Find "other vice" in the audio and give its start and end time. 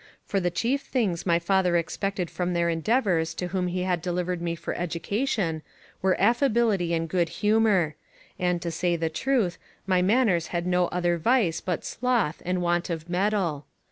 10.87-11.61